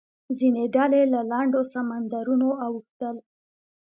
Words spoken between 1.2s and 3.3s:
لنډو سمندرونو اوښتل.